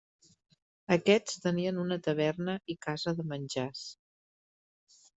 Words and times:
Aquests 0.95 1.37
tenien 1.43 1.83
una 1.85 1.99
taverna 2.09 2.57
i 2.75 2.79
casa 2.89 3.17
de 3.23 3.31
menjars. 3.37 3.89